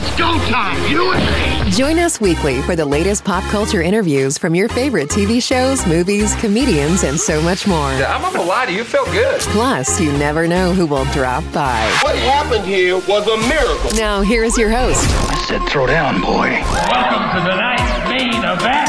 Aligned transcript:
It's 0.00 0.16
go 0.16 0.38
time, 0.46 0.80
you 0.88 1.12
and 1.12 1.64
me. 1.66 1.72
Join 1.72 1.98
us 1.98 2.20
weekly 2.20 2.62
for 2.62 2.76
the 2.76 2.84
latest 2.84 3.24
pop 3.24 3.42
culture 3.50 3.82
interviews 3.82 4.38
from 4.38 4.54
your 4.54 4.68
favorite 4.68 5.08
TV 5.08 5.42
shows, 5.42 5.84
movies, 5.88 6.36
comedians, 6.36 7.02
and 7.02 7.18
so 7.18 7.42
much 7.42 7.66
more. 7.66 7.88
I'm 7.88 8.22
not 8.22 8.32
gonna 8.32 8.48
lie 8.48 8.66
to 8.66 8.72
you, 8.72 8.84
felt 8.84 9.10
good. 9.10 9.40
Plus, 9.40 10.00
you 10.00 10.12
never 10.12 10.46
know 10.46 10.72
who 10.72 10.86
will 10.86 11.04
drop 11.06 11.42
by. 11.52 11.82
What 12.04 12.14
happened 12.14 12.64
here 12.64 12.94
was 13.08 13.26
a 13.26 13.38
miracle. 13.48 13.90
Now, 13.98 14.20
here 14.20 14.44
is 14.44 14.56
your 14.56 14.70
host, 14.70 15.04
I 15.32 15.44
said 15.48 15.68
throw 15.68 15.88
down, 15.88 16.20
boy. 16.20 16.62
Welcome 16.62 17.42
to 17.42 17.50
tonight's 17.50 18.08
main 18.08 18.44
event. 18.44 18.88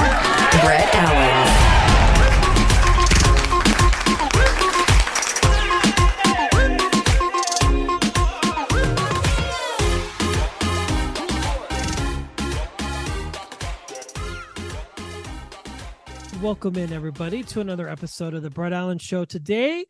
Brett 0.62 0.94
Allen. 0.94 1.49
Welcome 16.42 16.78
in, 16.78 16.94
everybody, 16.94 17.44
to 17.44 17.60
another 17.60 17.90
episode 17.90 18.34
of 18.34 18.44
the 18.44 18.50
Brett 18.50 18.72
Allen 18.72 18.98
Show. 18.98 19.26
Today, 19.26 19.86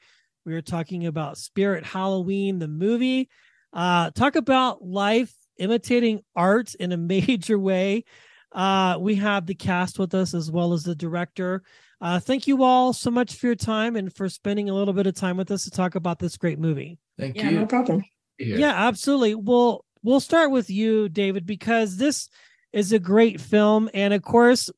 we 0.46 0.56
are 0.56 0.62
talking 0.64 1.06
about 1.06 1.38
Spirit 1.38 1.86
Halloween, 1.86 2.58
the 2.58 2.68
movie. 2.68 3.30
Uh, 3.72 4.10
talk 4.12 4.36
about 4.36 4.84
life 4.84 5.32
imitating 5.58 6.22
art 6.36 6.74
in 6.76 6.92
a 6.92 6.98
major 6.98 7.60
way. 7.60 8.04
Uh, 8.52 8.98
we 9.00 9.16
have 9.16 9.46
the 9.46 9.54
cast 9.54 10.00
with 10.00 10.16
us 10.16 10.34
as 10.34 10.50
well 10.50 10.74
as 10.74 10.84
the 10.84 10.96
director. 10.96 11.62
Uh, 12.02 12.20
thank 12.20 12.48
you 12.48 12.64
all 12.64 12.94
so 12.94 13.12
much 13.12 13.36
for 13.36 13.46
your 13.46 13.56
time 13.56 13.96
and 13.96 14.12
for 14.16 14.28
spending 14.28 14.70
a 14.72 14.74
little 14.74 14.94
bit 14.94 15.06
of 15.06 15.14
time 15.14 15.38
with 15.38 15.52
us 15.52 15.66
to 15.66 15.70
talk 15.72 15.94
about 15.94 16.18
this 16.18 16.36
great 16.38 16.58
movie. 16.58 16.98
Thank 17.20 17.36
Yeah, 17.36 17.50
you. 17.50 17.60
no 17.60 17.66
problem. 17.68 18.04
Here. 18.40 18.58
Yeah, 18.58 18.74
absolutely. 18.88 19.36
Well, 19.36 19.86
we'll 20.02 20.20
start 20.20 20.50
with 20.50 20.72
you, 20.72 21.10
David, 21.10 21.46
because 21.46 21.98
this 21.98 22.28
is 22.74 22.92
a 22.92 23.00
great 23.00 23.40
film. 23.40 23.88
And 23.94 24.16
of 24.16 24.24
course, 24.24 24.72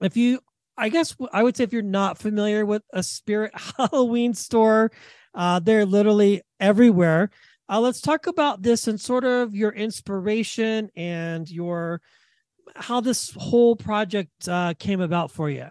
if 0.00 0.16
you, 0.16 0.40
I 0.76 0.88
guess 0.88 1.16
I 1.32 1.42
would 1.42 1.56
say 1.56 1.64
if 1.64 1.72
you're 1.72 1.82
not 1.82 2.18
familiar 2.18 2.66
with 2.66 2.82
a 2.92 3.02
Spirit 3.02 3.52
Halloween 3.76 4.34
store, 4.34 4.92
uh, 5.34 5.60
they're 5.60 5.86
literally 5.86 6.42
everywhere. 6.60 7.30
Uh, 7.68 7.80
let's 7.80 8.00
talk 8.00 8.26
about 8.26 8.62
this 8.62 8.86
and 8.86 9.00
sort 9.00 9.24
of 9.24 9.54
your 9.54 9.72
inspiration 9.72 10.90
and 10.94 11.50
your 11.50 12.00
how 12.74 13.00
this 13.00 13.32
whole 13.36 13.76
project 13.76 14.48
uh, 14.48 14.74
came 14.78 15.00
about 15.00 15.30
for 15.30 15.48
you. 15.50 15.66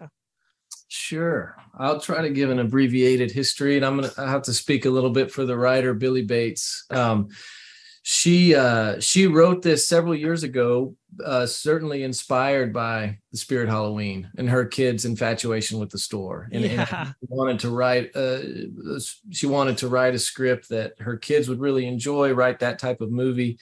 Sure. 0.88 1.56
I'll 1.78 2.00
try 2.00 2.22
to 2.22 2.30
give 2.30 2.50
an 2.50 2.58
abbreviated 2.58 3.30
history, 3.30 3.76
and 3.76 3.84
I'm 3.84 3.96
gonna 3.96 4.12
I 4.18 4.30
have 4.30 4.42
to 4.42 4.52
speak 4.52 4.84
a 4.84 4.90
little 4.90 5.10
bit 5.10 5.30
for 5.30 5.44
the 5.44 5.56
writer 5.56 5.94
Billy 5.94 6.22
Bates. 6.22 6.84
Um, 6.90 7.28
she 8.08 8.54
uh, 8.54 9.00
she 9.00 9.26
wrote 9.26 9.62
this 9.62 9.88
several 9.88 10.14
years 10.14 10.44
ago, 10.44 10.94
uh, 11.24 11.44
certainly 11.44 12.04
inspired 12.04 12.72
by 12.72 13.18
the 13.32 13.36
Spirit 13.36 13.68
Halloween 13.68 14.30
and 14.38 14.48
her 14.48 14.64
kids' 14.64 15.04
infatuation 15.04 15.80
with 15.80 15.90
the 15.90 15.98
store, 15.98 16.48
and, 16.52 16.64
and 16.64 16.72
Yeah. 16.88 17.12
wanted 17.22 17.58
to 17.58 17.70
write. 17.70 18.14
Uh, 18.14 18.42
she 19.30 19.48
wanted 19.48 19.78
to 19.78 19.88
write 19.88 20.14
a 20.14 20.20
script 20.20 20.68
that 20.68 20.92
her 21.00 21.16
kids 21.16 21.48
would 21.48 21.58
really 21.58 21.88
enjoy, 21.88 22.32
write 22.32 22.60
that 22.60 22.78
type 22.78 23.00
of 23.00 23.10
movie. 23.10 23.58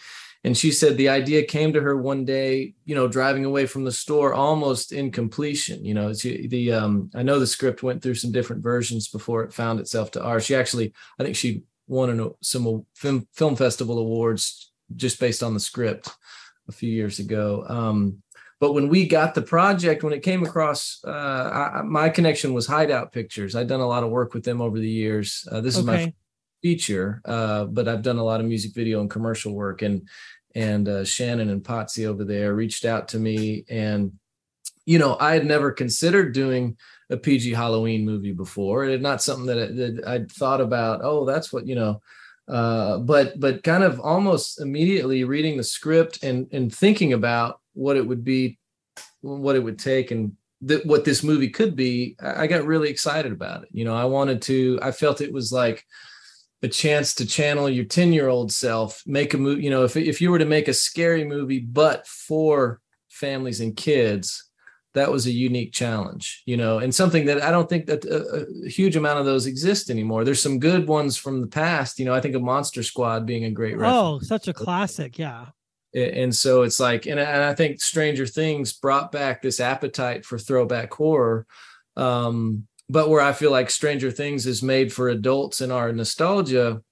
And 0.46 0.54
she 0.54 0.72
said 0.72 0.98
the 0.98 1.08
idea 1.08 1.42
came 1.44 1.72
to 1.72 1.80
her 1.80 1.96
one 1.96 2.26
day, 2.26 2.74
you 2.84 2.94
know, 2.94 3.08
driving 3.08 3.46
away 3.46 3.64
from 3.64 3.84
the 3.84 3.92
store, 3.92 4.34
almost 4.34 4.92
in 4.92 5.10
completion. 5.10 5.86
You 5.86 5.94
know, 5.94 6.12
she, 6.12 6.48
the 6.48 6.70
um, 6.70 7.10
I 7.14 7.22
know 7.22 7.38
the 7.38 7.46
script 7.46 7.82
went 7.82 8.02
through 8.02 8.16
some 8.16 8.30
different 8.30 8.62
versions 8.62 9.08
before 9.08 9.42
it 9.42 9.54
found 9.54 9.80
itself 9.80 10.10
to 10.10 10.22
ours. 10.22 10.44
She 10.44 10.54
actually, 10.54 10.92
I 11.18 11.24
think 11.24 11.34
she 11.34 11.62
won 11.86 12.10
an, 12.10 12.30
some 12.42 12.86
film 12.94 13.28
film 13.34 13.56
festival 13.56 13.98
awards 13.98 14.72
just 14.96 15.20
based 15.20 15.42
on 15.42 15.54
the 15.54 15.60
script 15.60 16.08
a 16.68 16.72
few 16.72 16.90
years 16.90 17.18
ago. 17.18 17.64
Um, 17.68 18.22
but 18.60 18.72
when 18.72 18.88
we 18.88 19.06
got 19.06 19.34
the 19.34 19.42
project, 19.42 20.02
when 20.02 20.12
it 20.12 20.22
came 20.22 20.44
across, 20.44 21.00
uh, 21.06 21.10
I, 21.10 21.82
my 21.82 22.08
connection 22.08 22.54
was 22.54 22.66
Hideout 22.66 23.12
Pictures. 23.12 23.54
I'd 23.54 23.68
done 23.68 23.80
a 23.80 23.86
lot 23.86 24.04
of 24.04 24.10
work 24.10 24.32
with 24.32 24.44
them 24.44 24.60
over 24.60 24.78
the 24.78 24.88
years. 24.88 25.46
Uh, 25.50 25.60
this 25.60 25.76
is 25.76 25.84
my 25.84 26.14
feature, 26.62 27.20
uh, 27.26 27.64
but 27.64 27.88
I've 27.88 28.02
done 28.02 28.16
a 28.16 28.24
lot 28.24 28.40
of 28.40 28.46
music 28.46 28.72
video 28.74 29.00
and 29.00 29.10
commercial 29.10 29.52
work. 29.52 29.82
And 29.82 30.08
and 30.54 30.88
uh, 30.88 31.04
Shannon 31.04 31.50
and 31.50 31.64
Potsy 31.64 32.06
over 32.06 32.24
there 32.24 32.54
reached 32.54 32.84
out 32.84 33.08
to 33.08 33.18
me, 33.18 33.64
and 33.68 34.12
you 34.86 34.98
know 34.98 35.16
I 35.18 35.34
had 35.34 35.46
never 35.46 35.72
considered 35.72 36.32
doing 36.32 36.76
a 37.10 37.16
PG 37.16 37.52
Halloween 37.52 38.04
movie 38.04 38.32
before. 38.32 38.84
It 38.84 38.92
had 38.92 39.02
not 39.02 39.22
something 39.22 39.46
that, 39.46 39.58
I- 39.58 39.72
that 39.72 40.02
I'd 40.06 40.32
thought 40.32 40.60
about. 40.60 41.00
Oh, 41.02 41.24
that's 41.24 41.52
what 41.52 41.66
you 41.66 41.74
know. 41.74 42.00
Uh, 42.48 42.98
but 42.98 43.38
but 43.40 43.62
kind 43.62 43.82
of 43.82 44.00
almost 44.00 44.60
immediately 44.60 45.24
reading 45.24 45.56
the 45.56 45.64
script 45.64 46.22
and 46.22 46.46
and 46.52 46.74
thinking 46.74 47.12
about 47.12 47.60
what 47.72 47.96
it 47.96 48.06
would 48.06 48.22
be, 48.24 48.58
what 49.22 49.56
it 49.56 49.60
would 49.64 49.78
take, 49.78 50.10
and 50.10 50.32
th- 50.66 50.84
what 50.84 51.04
this 51.04 51.22
movie 51.22 51.48
could 51.48 51.74
be, 51.74 52.16
I 52.20 52.42
I 52.42 52.46
got 52.46 52.66
really 52.66 52.90
excited 52.90 53.32
about 53.32 53.62
it. 53.62 53.68
You 53.72 53.84
know, 53.86 53.94
I 53.94 54.04
wanted 54.04 54.42
to. 54.42 54.78
I 54.82 54.92
felt 54.92 55.20
it 55.22 55.32
was 55.32 55.52
like 55.52 55.84
a 56.62 56.68
chance 56.68 57.14
to 57.14 57.26
channel 57.26 57.68
your 57.68 57.84
10 57.84 58.12
year 58.14 58.28
old 58.28 58.50
self 58.50 59.02
make 59.06 59.34
a 59.34 59.38
movie 59.38 59.62
you 59.62 59.68
know 59.70 59.84
if, 59.84 59.96
if 59.98 60.20
you 60.22 60.30
were 60.30 60.38
to 60.38 60.46
make 60.46 60.66
a 60.66 60.72
scary 60.72 61.22
movie 61.22 61.60
but 61.60 62.06
for 62.06 62.80
families 63.10 63.60
and 63.60 63.76
kids 63.76 64.50
that 64.94 65.10
was 65.10 65.26
a 65.26 65.32
unique 65.32 65.72
challenge 65.72 66.42
you 66.46 66.56
know 66.56 66.78
and 66.78 66.94
something 66.94 67.26
that 67.26 67.42
i 67.42 67.50
don't 67.50 67.68
think 67.68 67.86
that 67.86 68.04
a, 68.04 68.46
a 68.64 68.68
huge 68.68 68.96
amount 68.96 69.18
of 69.18 69.26
those 69.26 69.46
exist 69.46 69.90
anymore 69.90 70.24
there's 70.24 70.42
some 70.42 70.58
good 70.58 70.88
ones 70.88 71.16
from 71.16 71.40
the 71.40 71.46
past 71.46 71.98
you 71.98 72.04
know 72.04 72.14
i 72.14 72.20
think 72.20 72.34
of 72.34 72.42
monster 72.42 72.82
squad 72.82 73.26
being 73.26 73.44
a 73.44 73.50
great 73.50 73.76
Oh, 73.76 74.18
such 74.20 74.48
a 74.48 74.54
classic. 74.54 75.18
Yeah. 75.18 75.46
And 75.94 76.34
so 76.34 76.62
it's 76.62 76.80
like 76.80 77.06
and, 77.06 77.20
and 77.20 77.42
i 77.42 77.54
think 77.54 77.80
stranger 77.80 78.26
things 78.26 78.72
brought 78.72 79.12
back 79.12 79.42
this 79.42 79.60
appetite 79.60 80.24
for 80.24 80.38
throwback 80.38 80.92
horror 80.92 81.46
um 81.96 82.66
but 82.88 83.08
where 83.08 83.20
i 83.20 83.32
feel 83.32 83.52
like 83.52 83.70
stranger 83.70 84.10
things 84.10 84.46
is 84.46 84.62
made 84.62 84.92
for 84.92 85.08
adults 85.08 85.60
in 85.60 85.70
our 85.70 85.92
nostalgia 85.92 86.82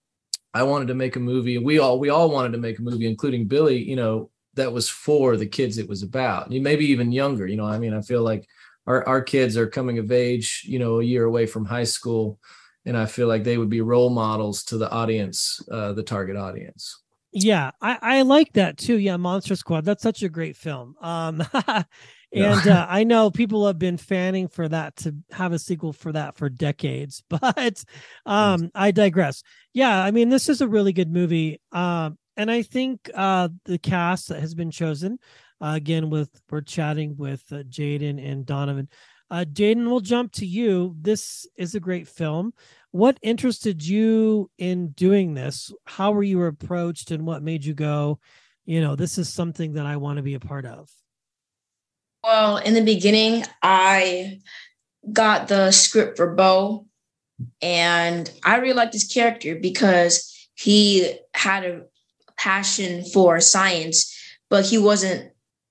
i 0.54 0.62
wanted 0.62 0.88
to 0.88 0.94
make 0.94 1.16
a 1.16 1.20
movie 1.20 1.58
we 1.58 1.80
all 1.80 1.98
we 1.98 2.10
all 2.10 2.30
wanted 2.30 2.52
to 2.52 2.58
make 2.58 2.78
a 2.78 2.82
movie 2.82 3.06
including 3.06 3.46
billy 3.46 3.82
you 3.82 3.96
know 3.96 4.30
that 4.54 4.72
was 4.72 4.88
for 4.88 5.36
the 5.36 5.46
kids 5.46 5.78
it 5.78 5.88
was 5.88 6.02
about 6.02 6.50
you 6.52 6.60
maybe 6.60 6.86
even 6.86 7.12
younger 7.12 7.46
you 7.46 7.56
know 7.56 7.66
i 7.66 7.78
mean 7.78 7.94
i 7.94 8.00
feel 8.00 8.22
like 8.22 8.46
our, 8.86 9.06
our 9.06 9.22
kids 9.22 9.56
are 9.56 9.66
coming 9.66 9.98
of 9.98 10.10
age 10.10 10.64
you 10.66 10.78
know 10.78 11.00
a 11.00 11.04
year 11.04 11.24
away 11.24 11.46
from 11.46 11.64
high 11.64 11.84
school 11.84 12.38
and 12.84 12.96
i 12.96 13.06
feel 13.06 13.28
like 13.28 13.44
they 13.44 13.58
would 13.58 13.70
be 13.70 13.80
role 13.80 14.10
models 14.10 14.64
to 14.64 14.76
the 14.76 14.90
audience 14.90 15.60
uh, 15.70 15.92
the 15.92 16.02
target 16.02 16.36
audience 16.36 17.02
Yeah, 17.32 17.70
I, 17.80 17.98
I 18.02 18.22
like 18.22 18.52
that 18.54 18.76
too. 18.76 18.98
Yeah, 18.98 19.16
Monster 19.16 19.56
Squad. 19.56 19.86
That's 19.86 20.02
such 20.02 20.22
a 20.22 20.28
great 20.28 20.54
film. 20.54 20.96
Um, 21.00 21.42
and 22.32 22.66
uh, 22.68 22.86
I 22.88 23.04
know 23.04 23.30
people 23.30 23.66
have 23.66 23.78
been 23.78 23.96
fanning 23.96 24.48
for 24.48 24.68
that 24.68 24.96
to 24.96 25.14
have 25.30 25.52
a 25.52 25.58
sequel 25.58 25.94
for 25.94 26.12
that 26.12 26.36
for 26.36 26.50
decades, 26.50 27.22
but 27.30 27.82
um, 28.26 28.70
I 28.74 28.90
digress. 28.90 29.42
Yeah, 29.72 30.04
I 30.04 30.10
mean, 30.10 30.28
this 30.28 30.50
is 30.50 30.60
a 30.60 30.68
really 30.68 30.92
good 30.92 31.10
movie. 31.10 31.60
Um, 31.72 32.18
and 32.36 32.50
I 32.50 32.62
think 32.62 33.10
uh, 33.14 33.48
the 33.64 33.78
cast 33.78 34.28
that 34.28 34.40
has 34.40 34.54
been 34.54 34.70
chosen, 34.70 35.18
uh, 35.60 35.72
again, 35.76 36.10
with 36.10 36.30
we're 36.50 36.60
chatting 36.60 37.16
with 37.16 37.44
uh, 37.52 37.62
Jaiden 37.64 38.24
and 38.24 38.46
Donovan. 38.46 38.88
Uh, 39.30 39.44
Jaiden, 39.50 39.86
we'll 39.86 40.00
jump 40.00 40.32
to 40.32 40.46
you. 40.46 40.94
This 41.00 41.46
is 41.56 41.74
a 41.74 41.80
great 41.80 42.06
film 42.06 42.52
what 42.92 43.18
interested 43.22 43.84
you 43.84 44.50
in 44.58 44.88
doing 44.90 45.34
this 45.34 45.72
how 45.86 46.12
were 46.12 46.22
you 46.22 46.42
approached 46.44 47.10
and 47.10 47.26
what 47.26 47.42
made 47.42 47.64
you 47.64 47.74
go 47.74 48.18
you 48.64 48.80
know 48.80 48.94
this 48.94 49.18
is 49.18 49.32
something 49.32 49.72
that 49.72 49.86
i 49.86 49.96
want 49.96 50.18
to 50.18 50.22
be 50.22 50.34
a 50.34 50.40
part 50.40 50.64
of 50.64 50.88
well 52.22 52.58
in 52.58 52.74
the 52.74 52.84
beginning 52.84 53.42
i 53.62 54.38
got 55.10 55.48
the 55.48 55.70
script 55.72 56.16
for 56.16 56.34
bo 56.34 56.86
and 57.60 58.30
i 58.44 58.56
really 58.58 58.74
liked 58.74 58.92
his 58.92 59.08
character 59.08 59.56
because 59.56 60.28
he 60.54 61.16
had 61.34 61.64
a 61.64 61.82
passion 62.42 63.04
for 63.04 63.40
science 63.40 64.12
but 64.50 64.64
he 64.64 64.78
wasn't 64.78 65.30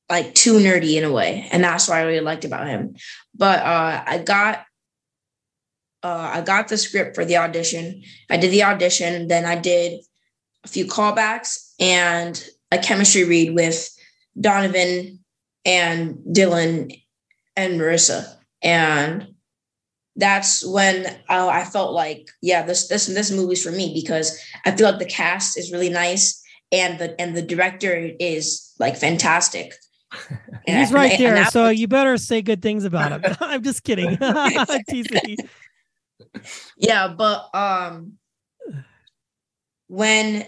like 0.10 0.34
too 0.34 0.54
nerdy 0.60 0.96
in 0.96 1.04
a 1.04 1.12
way 1.12 1.48
and 1.52 1.64
that's 1.64 1.88
what 1.88 1.98
i 1.98 2.02
really 2.04 2.20
liked 2.22 2.46
about 2.46 2.68
him 2.68 2.96
but 3.36 3.60
uh, 3.60 4.04
i 4.08 4.18
got 4.18 4.66
uh, 6.04 6.32
I 6.34 6.42
got 6.42 6.68
the 6.68 6.78
script 6.78 7.16
for 7.16 7.26
the 7.26 7.38
audition. 7.38 8.02
I 8.30 8.38
did 8.38 8.52
the 8.52 8.64
audition, 8.64 9.28
then 9.28 9.46
I 9.46 9.56
did 9.56 10.02
a 10.64 10.68
few 10.68 10.86
callbacks 10.86 11.74
and 11.80 12.44
a 12.72 12.78
chemistry 12.78 13.24
read 13.24 13.56
with 13.56 13.90
Donovan 14.40 15.20
and 15.66 16.16
Dylan 16.28 17.00
and 17.56 17.80
Marissa. 17.80 18.36
And 18.64 19.28
that's 20.16 20.66
when 20.66 21.06
uh, 21.30 21.48
I 21.48 21.64
felt 21.66 21.94
like, 21.94 22.30
yeah, 22.42 22.64
this 22.64 22.88
this 22.88 23.08
this 23.08 23.32
movie's 23.32 23.64
for 23.64 23.72
me 23.72 23.94
because 23.94 24.40
I 24.66 24.72
feel 24.72 24.90
like 24.90 25.00
the 25.00 25.06
cast 25.06 25.58
is 25.58 25.72
really 25.72 25.90
nice 25.90 26.41
and 26.72 27.00
the 27.00 27.20
and 27.20 27.36
the 27.36 27.42
director 27.42 28.12
is 28.20 28.74
like 28.80 28.96
fantastic. 28.98 29.74
He's 30.66 30.92
right 30.92 31.12
and, 31.12 31.22
there, 31.22 31.36
and 31.36 31.48
so 31.48 31.70
was, 31.70 31.80
you 31.80 31.88
better 31.88 32.18
say 32.18 32.42
good 32.42 32.62
things 32.62 32.84
about 32.84 33.12
him. 33.12 33.36
I'm 33.40 33.64
just 33.64 33.84
kidding. 33.84 34.18
yeah, 36.78 37.08
but 37.08 37.50
um 37.56 38.14
when 39.88 40.46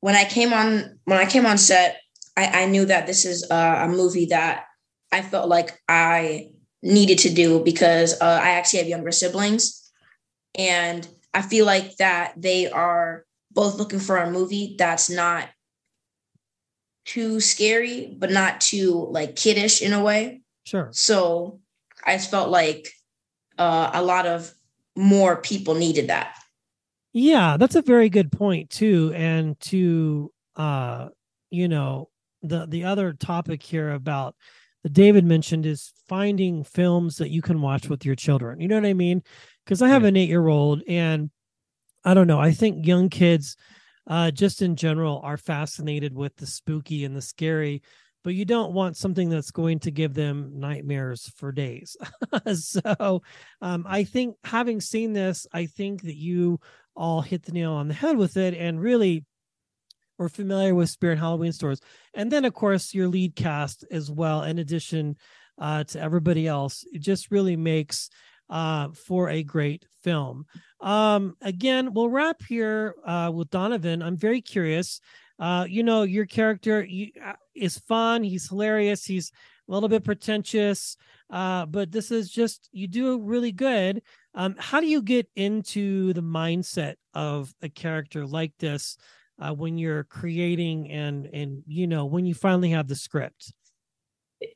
when 0.00 0.14
I 0.14 0.24
came 0.24 0.52
on 0.52 0.98
when 1.04 1.18
I 1.18 1.26
came 1.26 1.46
on 1.46 1.58
set, 1.58 2.00
I, 2.36 2.62
I 2.62 2.66
knew 2.66 2.84
that 2.86 3.06
this 3.06 3.24
is 3.24 3.48
a, 3.50 3.84
a 3.84 3.88
movie 3.88 4.26
that 4.26 4.64
I 5.12 5.22
felt 5.22 5.48
like 5.48 5.80
I 5.88 6.50
needed 6.82 7.18
to 7.18 7.34
do 7.34 7.62
because 7.64 8.20
uh, 8.20 8.40
I 8.42 8.50
actually 8.50 8.80
have 8.80 8.88
younger 8.88 9.10
siblings, 9.10 9.90
and 10.54 11.06
I 11.34 11.42
feel 11.42 11.66
like 11.66 11.96
that 11.96 12.34
they 12.36 12.70
are 12.70 13.24
both 13.50 13.76
looking 13.76 13.98
for 13.98 14.16
a 14.16 14.30
movie 14.30 14.76
that's 14.78 15.10
not 15.10 15.48
too 17.04 17.40
scary, 17.40 18.14
but 18.18 18.30
not 18.30 18.60
too 18.60 19.08
like 19.10 19.36
kiddish 19.36 19.80
in 19.82 19.92
a 19.92 20.02
way. 20.02 20.42
Sure. 20.64 20.88
So 20.92 21.60
I 22.04 22.18
felt 22.18 22.50
like 22.50 22.88
uh, 23.56 23.90
a 23.94 24.02
lot 24.02 24.26
of 24.26 24.52
more 24.94 25.36
people 25.36 25.74
needed 25.74 26.08
that. 26.08 26.34
Yeah, 27.12 27.56
that's 27.56 27.74
a 27.74 27.82
very 27.82 28.10
good 28.10 28.30
point 28.30 28.70
too. 28.70 29.12
And 29.14 29.58
to 29.60 30.30
uh, 30.56 31.08
you 31.50 31.68
know, 31.68 32.10
the 32.42 32.66
the 32.66 32.84
other 32.84 33.12
topic 33.14 33.62
here 33.62 33.92
about 33.92 34.36
that 34.82 34.92
David 34.92 35.24
mentioned 35.24 35.66
is 35.66 35.92
finding 36.08 36.64
films 36.64 37.16
that 37.16 37.30
you 37.30 37.42
can 37.42 37.60
watch 37.60 37.88
with 37.88 38.04
your 38.04 38.14
children. 38.14 38.60
You 38.60 38.68
know 38.68 38.76
what 38.76 38.86
I 38.86 38.94
mean? 38.94 39.22
Because 39.64 39.82
I 39.82 39.88
have 39.88 40.04
an 40.04 40.16
eight 40.16 40.28
year 40.28 40.46
old, 40.46 40.82
and 40.86 41.30
I 42.08 42.14
don't 42.14 42.26
know. 42.26 42.40
I 42.40 42.52
think 42.52 42.86
young 42.86 43.10
kids, 43.10 43.56
uh, 44.06 44.30
just 44.30 44.62
in 44.62 44.76
general, 44.76 45.20
are 45.22 45.36
fascinated 45.36 46.14
with 46.14 46.34
the 46.36 46.46
spooky 46.46 47.04
and 47.04 47.14
the 47.14 47.22
scary 47.22 47.82
but 48.24 48.34
you 48.34 48.44
don't 48.44 48.72
want 48.72 48.96
something 48.96 49.30
that's 49.30 49.50
going 49.50 49.78
to 49.78 49.90
give 49.90 50.12
them 50.12 50.52
nightmares 50.56 51.32
for 51.36 51.52
days. 51.52 51.96
so 52.54 53.22
um, 53.62 53.86
I 53.88 54.04
think 54.04 54.36
having 54.44 54.80
seen 54.80 55.12
this, 55.12 55.46
I 55.52 55.66
think 55.66 56.02
that 56.02 56.16
you 56.16 56.60
all 56.96 57.20
hit 57.20 57.44
the 57.44 57.52
nail 57.52 57.72
on 57.72 57.88
the 57.88 57.94
head 57.94 58.16
with 58.16 58.36
it 58.36 58.54
and 58.54 58.80
really 58.82 59.24
were 60.18 60.28
familiar 60.28 60.74
with 60.74 60.90
Spirit 60.90 61.18
Halloween 61.18 61.52
stores. 61.52 61.80
And 62.12 62.30
then, 62.30 62.44
of 62.44 62.54
course, 62.54 62.92
your 62.92 63.08
lead 63.08 63.36
cast 63.36 63.84
as 63.90 64.10
well, 64.10 64.42
in 64.42 64.58
addition 64.58 65.16
uh, 65.56 65.84
to 65.84 66.00
everybody 66.00 66.46
else, 66.46 66.84
it 66.92 66.98
just 66.98 67.30
really 67.30 67.56
makes 67.56 68.10
uh, 68.50 68.88
for 68.90 69.28
a 69.28 69.42
great 69.42 69.84
film. 70.02 70.46
Um, 70.80 71.36
again, 71.42 71.92
we'll 71.92 72.08
wrap 72.08 72.42
here 72.48 72.94
uh, 73.04 73.30
with 73.34 73.50
Donovan. 73.50 74.02
I'm 74.02 74.16
very 74.16 74.40
curious 74.40 75.00
uh, 75.38 75.66
you 75.68 75.82
know, 75.82 76.02
your 76.02 76.26
character 76.26 76.86
uh, 77.24 77.32
is 77.54 77.78
fun. 77.78 78.22
He's 78.22 78.48
hilarious. 78.48 79.04
He's 79.04 79.30
a 79.68 79.72
little 79.72 79.88
bit 79.88 80.04
pretentious, 80.04 80.96
uh, 81.30 81.66
but 81.66 81.92
this 81.92 82.10
is 82.10 82.30
just 82.30 82.68
you 82.72 82.88
do 82.88 83.20
really 83.20 83.52
good. 83.52 84.02
Um, 84.34 84.56
how 84.58 84.80
do 84.80 84.86
you 84.86 85.02
get 85.02 85.28
into 85.36 86.12
the 86.12 86.22
mindset 86.22 86.94
of 87.14 87.54
a 87.62 87.68
character 87.68 88.26
like 88.26 88.52
this 88.58 88.96
uh, 89.38 89.52
when 89.52 89.78
you're 89.78 90.04
creating 90.04 90.90
and 90.90 91.26
and 91.26 91.62
you 91.66 91.86
know 91.86 92.06
when 92.06 92.26
you 92.26 92.34
finally 92.34 92.70
have 92.70 92.88
the 92.88 92.96
script? 92.96 93.52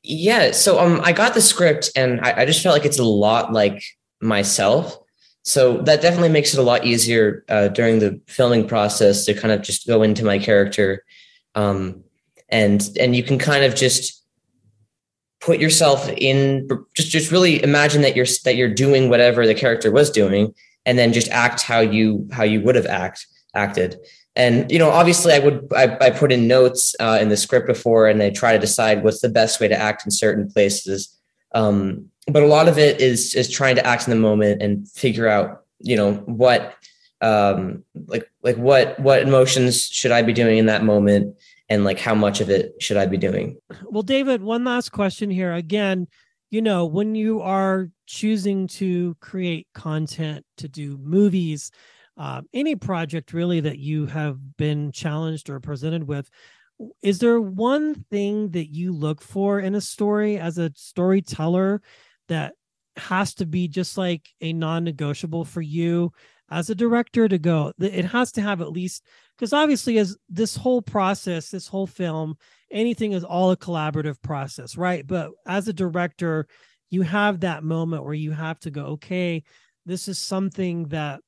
Yeah, 0.03 0.53
so 0.53 0.79
um, 0.79 1.01
I 1.03 1.13
got 1.13 1.35
the 1.35 1.41
script 1.41 1.91
and 1.97 2.21
I, 2.21 2.43
I 2.43 2.45
just 2.45 2.63
felt 2.63 2.77
like 2.77 2.87
it's 2.87 2.99
a 2.99 3.05
lot 3.05 3.53
like 3.53 3.83
myself. 4.21 4.99
So 5.43 5.79
that 5.83 6.01
definitely 6.01 6.29
makes 6.29 6.55
it 6.55 6.61
a 6.61 6.63
lot 6.63 6.85
easier 6.85 7.45
uh, 7.49 7.69
during 7.69 7.99
the 7.99 8.21
filming 8.29 8.69
process 8.69 9.25
to 9.25 9.35
kind 9.35 9.53
of 9.53 9.63
just 9.63 9.87
go 9.87 10.03
into 10.03 10.25
my 10.25 10.39
character 10.39 11.05
um, 11.55 12.05
and 12.49 12.89
and 13.01 13.17
you 13.17 13.23
can 13.23 13.39
kind 13.39 13.65
of 13.65 13.75
just 13.75 14.25
put 15.41 15.59
yourself 15.59 16.09
in 16.17 16.69
just 16.95 17.11
just 17.11 17.33
really 17.33 17.63
imagine 17.63 18.03
that 18.03 18.15
you're 18.15 18.27
that 18.45 18.57
you're 18.57 18.73
doing 18.73 19.09
whatever 19.09 19.47
the 19.47 19.55
character 19.55 19.91
was 19.91 20.11
doing 20.11 20.55
and 20.87 20.99
then 20.99 21.13
just 21.13 21.29
act 21.31 21.63
how 21.63 21.81
you 21.81 22.29
how 22.33 22.45
you 22.45 22.61
would 22.61 22.77
have 22.77 22.87
act 22.87 23.27
acted 23.55 23.97
and 24.35 24.71
you 24.71 24.79
know 24.79 24.91
obviously 24.91 25.33
i 25.33 25.39
would 25.39 25.67
i, 25.77 25.97
I 26.01 26.11
put 26.11 26.33
in 26.33 26.49
notes 26.49 26.95
uh, 27.01 27.19
in 27.21 27.29
the 27.29 27.37
script 27.37 27.67
before 27.67 28.09
and 28.09 28.23
i 28.23 28.31
try 28.31 28.53
to 28.53 28.59
decide 28.59 29.05
what's 29.05 29.21
the 29.21 29.29
best 29.29 29.61
way 29.61 29.69
to 29.69 29.77
act 29.77 30.05
in 30.05 30.11
certain 30.11 30.51
places. 30.51 31.19
Um, 31.55 32.11
but 32.27 32.43
a 32.43 32.47
lot 32.47 32.69
of 32.69 32.79
it 32.79 33.01
is 33.01 33.35
is 33.35 33.51
trying 33.51 33.77
to 33.77 33.87
act 33.87 34.07
in 34.07 34.11
the 34.11 34.21
moment 34.21 34.63
and 34.63 34.89
figure 34.89 35.29
out 35.29 35.65
you 35.81 35.97
know 35.97 36.15
what 36.15 36.75
um 37.21 37.85
like 38.07 38.31
like 38.43 38.57
what 38.57 38.99
what 39.01 39.23
emotions 39.23 39.83
should 39.85 40.11
i 40.11 40.23
be 40.23 40.33
doing 40.33 40.59
in 40.59 40.67
that 40.67 40.85
moment 40.85 41.37
and 41.69 41.85
like 41.85 41.99
how 41.99 42.15
much 42.15 42.41
of 42.41 42.51
it 42.51 42.75
should 42.81 42.97
i 42.97 43.07
be 43.07 43.17
doing? 43.17 43.57
Well 43.85 44.03
david 44.03 44.43
one 44.43 44.65
last 44.65 44.93
question 44.93 45.31
here. 45.31 45.53
Again 45.53 46.09
you 46.51 46.63
know 46.63 46.87
when 46.87 47.15
you 47.15 47.41
are 47.41 47.89
choosing 48.07 48.67
to 48.69 49.17
create 49.21 49.67
content 49.75 50.45
to 50.59 50.69
do 50.69 50.99
movies 50.99 51.71
uh, 52.17 52.43
any 52.53 52.77
project 52.77 53.33
really 53.33 53.61
that 53.61 53.79
you 53.79 54.07
have 54.07 54.57
been 54.57 54.93
challenged 54.93 55.49
or 55.49 55.61
presented 55.61 56.07
with 56.07 56.29
is 57.03 57.19
there 57.19 57.41
one 57.41 58.05
thing 58.11 58.51
that 58.51 58.73
you 58.73 58.93
look 58.93 59.21
for 59.21 59.61
in 59.61 59.75
a 59.75 59.81
story 59.81 60.39
as 60.39 60.59
a 60.59 60.73
storyteller 60.75 61.81
that 62.29 62.55
has 62.97 63.35
to 63.35 63.47
be 63.47 63.69
just 63.69 63.97
like 63.97 64.29
a 64.41 64.53
non-negotiable 64.53 65.45
for 65.45 65.61
you 65.63 66.13
as 66.51 66.71
a 66.71 66.75
director 66.75 67.29
to 67.29 67.39
go? 67.39 67.73
It 67.79 68.05
has 68.07 68.33
to 68.33 68.43
have 68.43 68.61
at 68.61 68.73
least 68.73 69.07
because 69.37 69.53
obviously 69.53 69.99
as 69.99 70.17
this 70.29 70.57
whole 70.57 70.83
process 70.83 71.51
this 71.51 71.69
whole 71.69 71.87
film 71.87 72.37
anything 72.71 73.13
is 73.13 73.25
all 73.25 73.51
a 73.51 73.57
collaborative 73.57 74.21
process 74.23 74.77
right? 74.77 75.07
But 75.07 75.31
as 75.47 75.69
a 75.69 75.73
director 75.73 76.47
you 76.91 77.03
have 77.03 77.41
that 77.41 77.65
moment 77.65 78.05
where 78.05 78.15
you 78.15 78.33
have 78.33 78.59
to 78.61 78.71
go 78.71 78.85
okay 78.85 79.43
this 79.87 80.09
is 80.09 80.19
something 80.19 80.89
that 80.89 81.21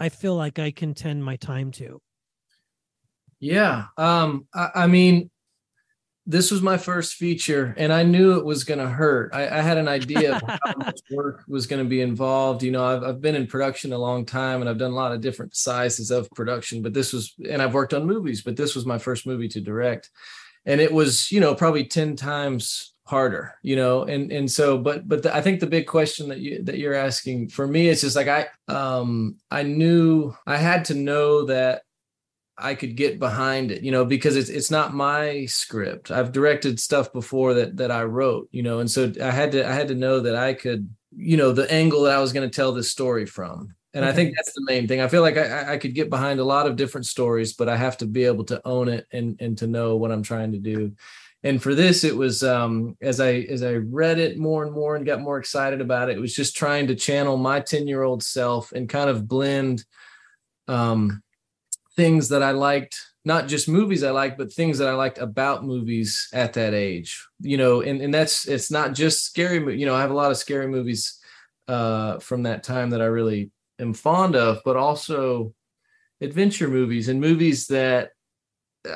i 0.00 0.08
feel 0.08 0.34
like 0.34 0.58
i 0.58 0.70
can 0.70 0.94
tend 0.94 1.24
my 1.24 1.36
time 1.36 1.70
to 1.70 2.00
yeah 3.40 3.86
um 3.96 4.46
I, 4.54 4.70
I 4.74 4.86
mean 4.86 5.30
this 6.26 6.50
was 6.50 6.60
my 6.60 6.76
first 6.76 7.14
feature 7.14 7.72
and 7.78 7.92
I 7.92 8.02
knew 8.02 8.36
it 8.36 8.44
was 8.44 8.64
going 8.64 8.80
to 8.80 8.88
hurt. 8.88 9.30
I, 9.32 9.58
I, 9.58 9.60
had 9.60 9.78
an 9.78 9.86
idea 9.86 10.34
of 10.34 10.42
how 10.42 10.58
much 10.78 10.98
work 11.12 11.44
was 11.46 11.68
going 11.68 11.82
to 11.82 11.88
be 11.88 12.00
involved. 12.00 12.64
You 12.64 12.72
know, 12.72 12.84
I've, 12.84 13.04
I've 13.04 13.20
been 13.20 13.36
in 13.36 13.46
production 13.46 13.92
a 13.92 13.98
long 13.98 14.26
time 14.26 14.60
and 14.60 14.68
I've 14.68 14.76
done 14.76 14.90
a 14.90 14.96
lot 14.96 15.12
of 15.12 15.20
different 15.20 15.54
sizes 15.54 16.10
of 16.10 16.28
production, 16.32 16.82
but 16.82 16.92
this 16.92 17.12
was, 17.12 17.32
and 17.48 17.62
I've 17.62 17.74
worked 17.74 17.94
on 17.94 18.06
movies, 18.06 18.42
but 18.42 18.56
this 18.56 18.74
was 18.74 18.84
my 18.84 18.98
first 18.98 19.24
movie 19.24 19.48
to 19.48 19.60
direct. 19.60 20.10
And 20.64 20.80
it 20.80 20.92
was, 20.92 21.30
you 21.30 21.38
know, 21.38 21.54
probably 21.54 21.84
10 21.84 22.16
times 22.16 22.92
harder, 23.06 23.54
you 23.62 23.76
know, 23.76 24.02
and, 24.02 24.30
and 24.30 24.50
so, 24.50 24.76
but, 24.76 25.08
but 25.08 25.22
the, 25.22 25.34
I 25.34 25.40
think 25.40 25.60
the 25.60 25.66
big 25.66 25.86
question 25.86 26.28
that 26.28 26.40
you, 26.40 26.62
that 26.64 26.78
you're 26.78 26.94
asking 26.94 27.48
for 27.48 27.66
me, 27.66 27.88
it's 27.88 28.02
just 28.02 28.16
like, 28.16 28.28
I, 28.28 28.46
um, 28.68 29.36
I 29.50 29.62
knew 29.62 30.34
I 30.46 30.58
had 30.58 30.84
to 30.86 30.94
know 30.94 31.46
that 31.46 31.82
I 32.58 32.74
could 32.74 32.96
get 32.96 33.18
behind 33.18 33.70
it, 33.70 33.82
you 33.82 33.92
know, 33.92 34.04
because 34.04 34.34
it's 34.34 34.48
it's 34.48 34.70
not 34.70 34.94
my 34.94 35.44
script. 35.44 36.10
I've 36.10 36.32
directed 36.32 36.80
stuff 36.80 37.12
before 37.12 37.54
that 37.54 37.76
that 37.76 37.90
I 37.90 38.04
wrote, 38.04 38.48
you 38.50 38.62
know, 38.62 38.78
and 38.78 38.90
so 38.90 39.12
I 39.22 39.30
had 39.30 39.52
to 39.52 39.68
I 39.68 39.72
had 39.72 39.88
to 39.88 39.94
know 39.94 40.20
that 40.20 40.34
I 40.34 40.54
could, 40.54 40.88
you 41.14 41.36
know, 41.36 41.52
the 41.52 41.70
angle 41.70 42.02
that 42.02 42.16
I 42.16 42.20
was 42.20 42.32
going 42.32 42.48
to 42.48 42.54
tell 42.54 42.72
this 42.72 42.90
story 42.90 43.26
from. 43.26 43.74
And 43.92 44.04
okay. 44.04 44.12
I 44.12 44.14
think 44.14 44.34
that's 44.34 44.54
the 44.54 44.64
main 44.64 44.88
thing. 44.88 45.00
I 45.00 45.08
feel 45.08 45.22
like 45.22 45.36
I, 45.36 45.74
I 45.74 45.76
could 45.78 45.94
get 45.94 46.10
behind 46.10 46.40
a 46.40 46.44
lot 46.44 46.66
of 46.66 46.76
different 46.76 47.06
stories, 47.06 47.52
but 47.52 47.68
I 47.68 47.76
have 47.76 47.98
to 47.98 48.06
be 48.06 48.24
able 48.24 48.44
to 48.44 48.66
own 48.66 48.88
it 48.88 49.06
and 49.12 49.36
and 49.38 49.58
to 49.58 49.66
know 49.66 49.96
what 49.96 50.10
I'm 50.10 50.22
trying 50.22 50.52
to 50.52 50.58
do. 50.58 50.92
And 51.46 51.62
for 51.62 51.76
this, 51.76 52.02
it 52.02 52.16
was 52.16 52.42
um, 52.42 52.96
as 53.00 53.20
I 53.20 53.34
as 53.48 53.62
I 53.62 53.74
read 53.74 54.18
it 54.18 54.36
more 54.36 54.64
and 54.64 54.72
more 54.72 54.96
and 54.96 55.06
got 55.06 55.20
more 55.20 55.38
excited 55.38 55.80
about 55.80 56.10
it. 56.10 56.16
It 56.16 56.20
was 56.20 56.34
just 56.34 56.56
trying 56.56 56.88
to 56.88 56.96
channel 56.96 57.36
my 57.36 57.60
ten 57.60 57.86
year 57.86 58.02
old 58.02 58.24
self 58.24 58.72
and 58.72 58.88
kind 58.88 59.08
of 59.08 59.28
blend 59.28 59.84
um, 60.66 61.22
things 61.94 62.30
that 62.30 62.42
I 62.42 62.50
liked, 62.50 63.00
not 63.24 63.46
just 63.46 63.68
movies 63.68 64.02
I 64.02 64.10
liked, 64.10 64.38
but 64.38 64.52
things 64.52 64.78
that 64.78 64.88
I 64.88 64.94
liked 64.94 65.18
about 65.18 65.64
movies 65.64 66.28
at 66.32 66.54
that 66.54 66.74
age. 66.74 67.24
You 67.38 67.58
know, 67.58 67.80
and, 67.80 68.00
and 68.00 68.12
that's 68.12 68.48
it's 68.48 68.72
not 68.72 68.94
just 68.94 69.24
scary. 69.24 69.78
You 69.78 69.86
know, 69.86 69.94
I 69.94 70.00
have 70.00 70.10
a 70.10 70.14
lot 70.14 70.32
of 70.32 70.38
scary 70.38 70.66
movies 70.66 71.20
uh, 71.68 72.18
from 72.18 72.42
that 72.42 72.64
time 72.64 72.90
that 72.90 73.02
I 73.02 73.06
really 73.06 73.52
am 73.78 73.94
fond 73.94 74.34
of, 74.34 74.62
but 74.64 74.76
also 74.76 75.54
adventure 76.20 76.66
movies 76.66 77.08
and 77.08 77.20
movies 77.20 77.68
that 77.68 78.10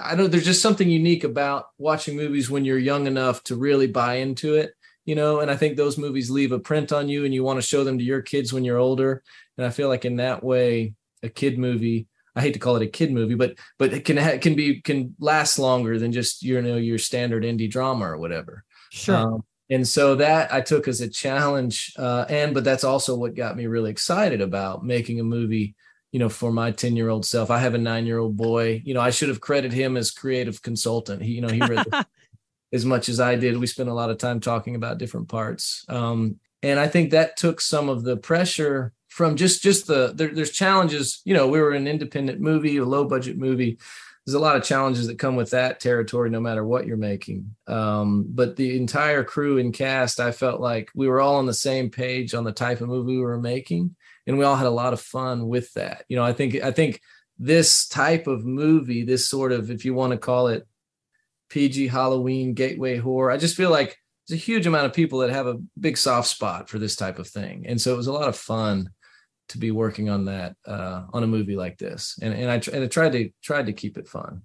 I 0.03 0.15
know 0.15 0.27
there's 0.27 0.45
just 0.45 0.63
something 0.63 0.89
unique 0.89 1.25
about 1.25 1.67
watching 1.79 2.17
movies 2.17 2.51
when 2.51 2.65
you're 2.65 2.79
young 2.79 3.07
enough 3.07 3.43
to 3.45 3.57
really 3.57 3.87
buy 3.87 4.15
into 4.17 4.55
it, 4.55 4.73
you 5.05 5.15
know, 5.15 5.41
and 5.41 5.51
I 5.51 5.57
think 5.57 5.77
those 5.77 5.99
movies 5.99 6.31
leave 6.31 6.53
a 6.53 6.59
print 6.59 6.93
on 6.93 7.09
you 7.09 7.25
and 7.25 7.33
you 7.33 7.43
want 7.43 7.59
to 7.59 7.67
show 7.67 7.85
them 7.85 7.99
to 7.99 8.05
your 8.05 8.23
kids 8.23 8.53
when 8.53 8.65
you're 8.65 8.79
older. 8.79 9.23
And 9.57 9.67
I 9.67 9.71
feel 9.71 9.89
like 9.89 10.05
in 10.05 10.17
that 10.17 10.43
way, 10.43 10.95
a 11.23 11.29
kid 11.29 11.59
movie 11.59 12.09
I 12.35 12.43
hate 12.43 12.55
to 12.55 12.61
call 12.61 12.77
it 12.77 12.83
a 12.83 12.87
kid 12.87 13.13
movie, 13.13 13.35
but 13.35 13.59
but 13.79 13.93
it 13.93 14.05
can 14.05 14.17
ha- 14.17 14.39
can 14.39 14.55
be 14.55 14.81
can 14.81 15.15
last 15.19 15.59
longer 15.59 15.99
than 15.99 16.13
just 16.13 16.43
you 16.43 16.61
know 16.63 16.77
your 16.77 16.99
standard 16.99 17.43
indie 17.43 17.71
drama 17.71 18.11
or 18.11 18.19
whatever. 18.19 18.65
Sure. 18.91 19.17
Um, 19.17 19.45
and 19.69 19.87
so 19.87 20.17
that 20.17 20.53
I 20.53 20.61
took 20.61 20.89
as 20.89 21.01
a 21.01 21.09
challenge, 21.09 21.93
uh, 21.97 22.27
and 22.29 22.55
but 22.55 22.65
that's 22.65 22.85
also 22.85 23.17
what 23.17 23.35
got 23.35 23.57
me 23.57 23.67
really 23.67 23.91
excited 23.91 24.41
about 24.41 24.85
making 24.85 25.21
a 25.21 25.25
movie. 25.25 25.75
You 26.13 26.19
know, 26.19 26.29
for 26.29 26.53
my 26.53 26.71
ten 26.71 26.97
year 26.97 27.09
old 27.09 27.25
self, 27.25 27.51
I 27.51 27.59
have 27.59 27.75
a 27.75 27.79
nine 27.79 28.07
year 28.07 28.19
old 28.19 28.37
boy. 28.37 28.83
You 28.85 28.95
know, 28.95 29.01
I 29.01 29.11
should 29.11 29.29
have 29.29 29.41
credited 29.41 29.73
him 29.73 29.97
as 29.97 30.11
creative 30.11 30.63
consultant. 30.63 31.23
He, 31.23 31.33
you 31.33 31.41
know, 31.41 31.49
he 31.49 31.61
read 31.61 31.87
as 32.73 32.85
much 32.85 33.09
as 33.09 33.21
I 33.21 33.37
did. 33.37 33.59
We 33.59 33.67
spent 33.67 33.89
a 33.89 33.95
lot 33.95 34.11
of 34.11 34.19
time 34.19 34.41
talking 34.41 34.75
about 34.75 34.99
different 34.99 35.29
parts, 35.29 35.85
um, 35.89 36.41
and 36.63 36.79
I 36.79 36.89
think 36.89 37.11
that 37.11 37.37
took 37.37 37.61
some 37.61 37.89
of 37.89 38.05
the 38.05 38.17
pressure 38.17 38.93
from 39.11 39.37
just 39.37 39.63
just 39.63 39.87
the 39.87 40.13
there, 40.15 40.33
there's 40.33 40.53
challenges 40.53 41.21
you 41.25 41.35
know 41.35 41.49
we 41.49 41.61
were 41.61 41.73
an 41.73 41.87
independent 41.87 42.41
movie 42.41 42.77
a 42.79 42.85
low 42.85 43.05
budget 43.05 43.37
movie 43.37 43.77
there's 44.25 44.35
a 44.35 44.39
lot 44.39 44.57
of 44.57 44.63
challenges 44.63 45.09
that 45.09 45.19
come 45.19 45.35
with 45.35 45.51
that 45.51 45.81
territory 45.81 46.31
no 46.31 46.41
matter 46.41 46.65
what 46.65 46.87
you're 46.87 46.97
making 46.97 47.55
um, 47.67 48.25
but 48.29 48.57
the 48.57 48.77
entire 48.77 49.25
crew 49.25 49.59
and 49.59 49.75
cast 49.75 50.21
i 50.21 50.31
felt 50.31 50.61
like 50.61 50.91
we 50.95 51.09
were 51.09 51.21
all 51.21 51.37
on 51.37 51.47
the 51.47 51.53
same 51.53 51.91
page 51.91 52.35
on 52.35 52.45
the 52.45 52.53
type 52.53 52.81
of 52.81 52.89
movie 52.89 53.17
we 53.17 53.23
were 53.23 53.41
making 53.41 53.95
and 54.31 54.39
we 54.39 54.45
all 54.47 54.57
had 54.57 54.67
a 54.67 54.71
lot 54.71 54.95
of 54.95 55.01
fun 55.01 55.47
with 55.47 55.71
that. 55.75 56.05
You 56.09 56.17
know 56.17 56.25
i 56.25 56.33
think 56.33 56.55
i 56.57 56.71
think 56.71 57.01
this 57.39 57.89
type 57.89 58.27
of 58.27 58.45
movie 58.45 59.05
this 59.05 59.29
sort 59.29 59.53
of 59.53 59.71
if 59.71 59.85
you 59.85 59.93
want 59.93 60.13
to 60.13 60.19
call 60.19 60.49
it 60.49 60.67
pg 61.49 61.89
halloween 61.89 62.53
gateway 62.53 62.97
horror 62.97 63.31
i 63.31 63.39
just 63.39 63.57
feel 63.57 63.71
like 63.71 63.97
there's 64.31 64.41
a 64.41 64.45
huge 64.45 64.67
amount 64.67 64.87
of 64.87 64.93
people 64.93 65.19
that 65.21 65.31
have 65.31 65.49
a 65.49 65.59
big 65.79 65.99
soft 65.99 66.29
spot 66.29 66.69
for 66.69 66.79
this 66.79 66.95
type 66.95 67.19
of 67.19 67.27
thing. 67.27 67.67
And 67.67 67.81
so 67.81 67.93
it 67.93 67.97
was 67.97 68.07
a 68.07 68.13
lot 68.13 68.29
of 68.29 68.37
fun 68.37 68.91
to 69.49 69.59
be 69.59 69.73
working 69.73 70.09
on 70.09 70.27
that 70.27 70.55
uh, 70.65 71.07
on 71.13 71.25
a 71.25 71.27
movie 71.27 71.57
like 71.57 71.77
this, 71.79 72.17
and 72.23 72.33
and 72.33 72.49
I 72.49 72.55
and 72.73 72.85
I 72.85 72.87
tried 72.87 73.13
to 73.13 73.31
tried 73.43 73.67
to 73.67 73.73
keep 73.73 73.99
it 73.99 74.07
fun. 74.07 74.43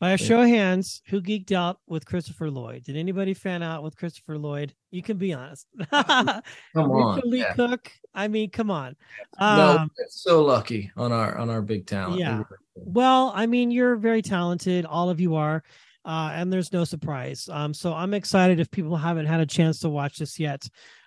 By 0.00 0.12
a 0.12 0.16
show 0.16 0.42
of 0.42 0.48
hands, 0.48 1.02
who 1.08 1.20
geeked 1.20 1.50
out 1.50 1.80
with 1.88 2.06
Christopher 2.06 2.50
Lloyd? 2.50 2.84
Did 2.84 2.96
anybody 2.96 3.34
fan 3.34 3.64
out 3.64 3.82
with 3.82 3.96
Christopher 3.96 4.38
Lloyd? 4.38 4.72
You 4.92 5.02
can 5.02 5.16
be 5.16 5.32
honest. 5.32 5.66
come 5.90 6.42
on, 6.74 7.20
Lee 7.24 7.40
yeah. 7.40 7.54
Cook. 7.54 7.90
I 8.14 8.28
mean, 8.28 8.50
come 8.50 8.70
on. 8.70 8.94
Um, 9.38 9.58
no, 9.58 9.88
so 10.08 10.44
lucky 10.44 10.92
on 10.96 11.10
our 11.10 11.36
on 11.36 11.50
our 11.50 11.62
big 11.62 11.86
talent. 11.86 12.20
Yeah. 12.20 12.44
Well, 12.76 13.32
I 13.34 13.46
mean, 13.46 13.72
you're 13.72 13.96
very 13.96 14.22
talented. 14.22 14.86
All 14.86 15.10
of 15.10 15.20
you 15.20 15.34
are. 15.34 15.64
Uh, 16.04 16.30
and 16.32 16.52
there's 16.52 16.72
no 16.72 16.84
surprise. 16.84 17.48
Um, 17.52 17.74
so 17.74 17.92
I'm 17.92 18.14
excited 18.14 18.60
if 18.60 18.70
people 18.70 18.96
haven't 18.96 19.26
had 19.26 19.40
a 19.40 19.46
chance 19.46 19.80
to 19.80 19.90
watch 19.90 20.18
this 20.18 20.38
yet. 20.38 20.66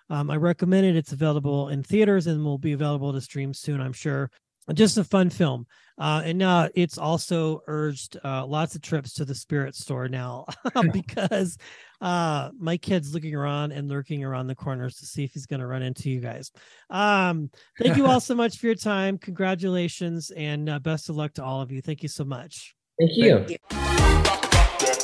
Um, 0.09 0.29
I 0.29 0.35
recommend 0.35 0.85
it. 0.85 0.95
It's 0.97 1.13
available 1.13 1.69
in 1.69 1.81
theaters 1.81 2.27
and 2.27 2.43
will 2.43 2.57
be 2.57 2.73
available 2.73 3.13
to 3.13 3.21
stream 3.21 3.53
soon, 3.53 3.79
I'm 3.79 3.93
sure. 3.93 4.29
Just 4.73 4.97
a 4.97 5.03
fun 5.03 5.29
film. 5.29 5.65
Uh, 5.97 6.23
and 6.25 6.37
now 6.37 6.67
it's 6.73 6.97
also 6.97 7.61
urged 7.67 8.17
uh, 8.23 8.45
lots 8.45 8.75
of 8.75 8.81
trips 8.81 9.13
to 9.13 9.25
the 9.25 9.35
spirit 9.35 9.75
store 9.75 10.07
now 10.07 10.45
because 10.93 11.57
uh, 12.01 12.49
my 12.57 12.77
kid's 12.77 13.13
looking 13.13 13.35
around 13.35 13.71
and 13.71 13.87
lurking 13.87 14.23
around 14.23 14.47
the 14.47 14.55
corners 14.55 14.95
to 14.95 15.05
see 15.05 15.23
if 15.23 15.33
he's 15.33 15.45
going 15.45 15.59
to 15.59 15.67
run 15.67 15.83
into 15.83 16.09
you 16.09 16.19
guys. 16.19 16.51
Um, 16.89 17.51
thank 17.79 17.97
you 17.97 18.07
all 18.07 18.19
so 18.21 18.33
much 18.33 18.57
for 18.57 18.65
your 18.65 18.75
time. 18.75 19.17
Congratulations 19.19 20.31
and 20.31 20.69
uh, 20.69 20.79
best 20.79 21.09
of 21.09 21.15
luck 21.15 21.33
to 21.33 21.43
all 21.43 21.61
of 21.61 21.71
you. 21.71 21.81
Thank 21.81 22.01
you 22.01 22.09
so 22.09 22.23
much. 22.23 22.75
Thank 22.99 23.17
you. 23.17 23.45
Thank 23.45 24.25
you. 24.25 24.30